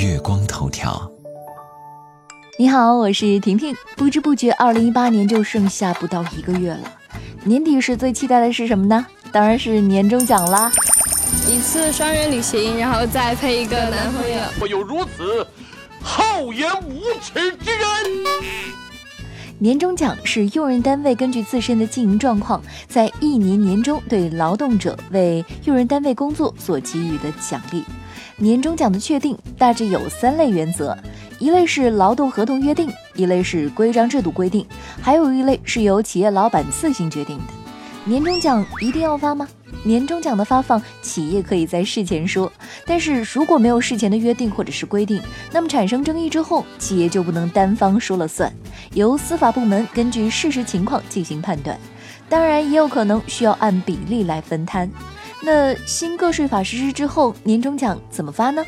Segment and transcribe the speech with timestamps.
[0.00, 1.12] 月光头条。
[2.58, 3.76] 你好，我是婷婷。
[3.98, 6.90] 不知不觉，二零一八年就剩下不到一个月了。
[7.44, 9.06] 年底时最期待的是什么呢？
[9.30, 10.72] 当然是年终奖啦！
[11.46, 14.40] 一次双人旅行，然后再配一个男朋友。
[14.58, 15.46] 我有如此
[16.02, 17.86] 厚颜无耻之人！
[19.62, 27.84] 年终奖是用人单位根据自身的经营状况，在一年年终对劳动者为用人单位工作所给予的奖励。
[28.38, 30.96] 年终奖的确定大致有三类原则。
[31.38, 34.64] 一类是劳动合同约定，一类是规章制度规定，
[35.02, 37.59] 还有一类是由企业老板自行决定的。
[38.10, 39.46] 年终奖一定要发吗？
[39.84, 42.52] 年终奖的发放，企业可以在事前说，
[42.84, 48.52] 但是如果没有事前的约定或者是规定，那么产生争议之后，企业就不能单方说了算，
[48.94, 51.78] 由司法部门根据事实情况进行判断。
[52.28, 54.90] 当然，也有可能需要按比例来分摊。
[55.40, 58.64] 那新个税法实施之后，年终奖怎么发呢？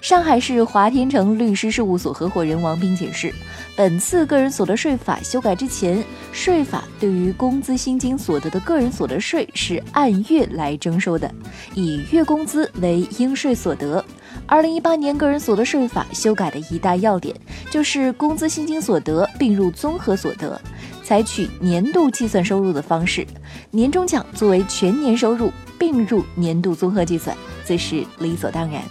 [0.00, 3.32] 上海市华天成律师事务所合伙人王斌解释，
[3.76, 6.02] 本次个人所得税法修改之前，
[6.32, 11.30] 税法对于工资薪金所得的个人所得税是按月来征收的，
[11.74, 14.02] 以月工资为应税所得。
[14.46, 17.36] 二零一八年个人所得税法修改的一大要点
[17.68, 20.58] 就是工资薪金所得并入综合所得，
[21.04, 23.26] 采取年度计算收入的方式，
[23.70, 28.82] 年终奖作为全年收入并入年度综合计算，这是理所当然。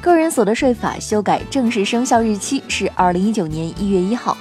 [0.00, 4.36] 个人所得税法修改正式生效日期是二零一九年一月一号，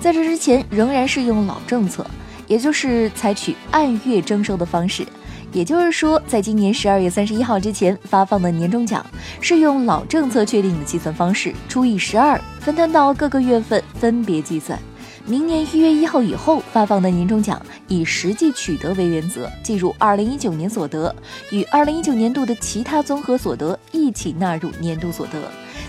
[0.00, 2.06] 在这之前仍然适用老政策，
[2.46, 5.06] 也就是采取按月征收的方式。
[5.52, 9.04] 也就是说，在今年十二月三十一号之前发放的年终奖
[9.38, 14.78] 是用老政策确定的计算方式，除以十二，分摊到各个月份分别计算。
[15.24, 21.14] 明年一月一号以后发放的年终奖，以实际取得为原则，计入二零一九年所得，
[21.50, 25.40] 与二零一九年度的其他综合所得一起纳入年度所得，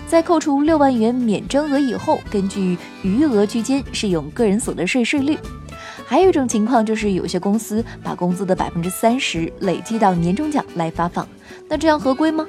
[0.06, 5.36] 在扣除六万元免征额以后，根据余额区间适用个人所得税税率。
[6.06, 11.26] 还有一种情况就是，有些公司把工资的百分之三十累计到年终奖来发放，
[11.68, 12.46] 那这样合规吗？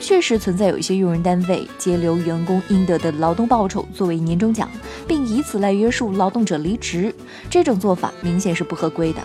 [0.00, 4.70] 确实存在有一些用人单位截留员工应得的劳动报酬作为年终奖，
[5.06, 7.12] 并以此来约束劳动者离职，
[7.50, 9.20] 这种做法明显是不合规的。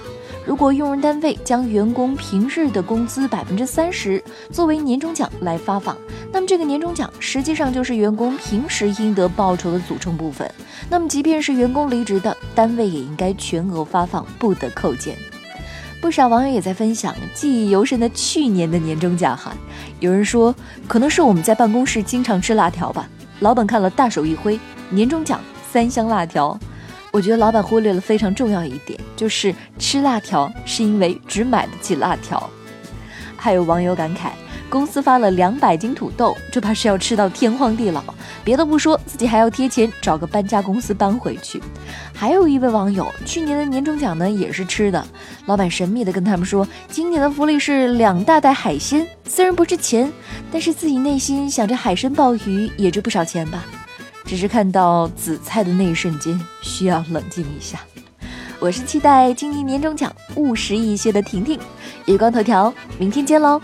[0.45, 4.21] 如果用人单位将员工平日的工资百分之三十
[4.51, 5.95] 作为年终奖来发放，
[6.31, 10.49] 那么这个年终奖实际上就是员工平时应得报酬的组成部分。
[10.89, 15.15] 那么即便是员工离职的，单位也应该全额发放，不得扣减。
[16.03, 19.55] 不少网友也在分享记忆犹深的去年的年终奖哈，
[20.01, 20.53] 有人说
[20.85, 23.07] 可能是我们在办公室经常吃辣条吧，
[23.39, 24.59] 老板看了大手一挥，
[24.89, 25.39] 年终奖
[25.71, 26.59] 三箱辣条。
[27.13, 32.49] 我觉得老板忽略了非常重要一点，就是吃辣条是因为只买得起辣条。
[33.37, 34.31] 还有网友感慨，
[34.73, 38.03] 公司发了两百斤土豆，这怕是要吃到天荒地老。
[38.43, 41.61] 别的不说，自己还要贴钱找个搬家公司搬回去。
[42.11, 45.05] 还有一位网友，去年的年终奖呢也是吃的，
[45.45, 50.11] 老板神秘的跟他们说，今年的福利是两大袋海鲜，虽然不值钱，
[50.51, 53.63] 但是自己内心想着海参鲍鱼也值不少钱吧。
[54.25, 57.79] 只是看到紫菜的那一瞬间，需要冷静一下。
[58.59, 61.59] 我是期待今年年终奖务实一些的婷婷，
[62.05, 63.61] 月光头条，明天见喽。